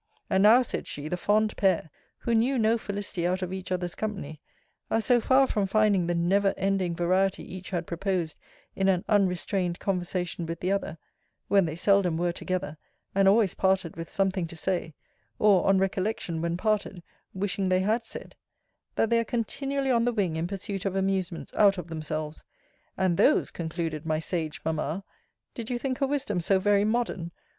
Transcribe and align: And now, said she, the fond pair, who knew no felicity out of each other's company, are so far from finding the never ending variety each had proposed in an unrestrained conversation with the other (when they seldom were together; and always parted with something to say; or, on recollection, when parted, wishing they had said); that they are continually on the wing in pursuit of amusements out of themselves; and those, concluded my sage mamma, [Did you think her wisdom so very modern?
And 0.31 0.41
now, 0.41 0.63
said 0.63 0.87
she, 0.87 1.07
the 1.07 1.15
fond 1.15 1.55
pair, 1.57 1.91
who 2.17 2.33
knew 2.33 2.57
no 2.57 2.79
felicity 2.79 3.27
out 3.27 3.43
of 3.43 3.53
each 3.53 3.71
other's 3.71 3.93
company, 3.93 4.41
are 4.89 4.99
so 4.99 5.21
far 5.21 5.45
from 5.45 5.67
finding 5.67 6.07
the 6.07 6.15
never 6.15 6.55
ending 6.57 6.95
variety 6.95 7.43
each 7.43 7.69
had 7.69 7.85
proposed 7.85 8.35
in 8.75 8.87
an 8.87 9.05
unrestrained 9.07 9.77
conversation 9.77 10.47
with 10.47 10.59
the 10.59 10.71
other 10.71 10.97
(when 11.49 11.65
they 11.67 11.75
seldom 11.75 12.17
were 12.17 12.31
together; 12.31 12.79
and 13.13 13.27
always 13.27 13.53
parted 13.53 13.95
with 13.95 14.09
something 14.09 14.47
to 14.47 14.55
say; 14.55 14.95
or, 15.37 15.67
on 15.67 15.77
recollection, 15.77 16.41
when 16.41 16.57
parted, 16.57 17.03
wishing 17.35 17.69
they 17.69 17.81
had 17.81 18.03
said); 18.03 18.35
that 18.95 19.11
they 19.11 19.19
are 19.19 19.23
continually 19.23 19.91
on 19.91 20.03
the 20.05 20.11
wing 20.13 20.35
in 20.35 20.47
pursuit 20.47 20.83
of 20.83 20.95
amusements 20.95 21.53
out 21.53 21.77
of 21.77 21.89
themselves; 21.89 22.43
and 22.97 23.17
those, 23.17 23.51
concluded 23.51 24.03
my 24.03 24.17
sage 24.17 24.61
mamma, 24.65 25.03
[Did 25.53 25.69
you 25.69 25.77
think 25.77 25.99
her 25.99 26.07
wisdom 26.07 26.41
so 26.41 26.57
very 26.57 26.85
modern? 26.85 27.29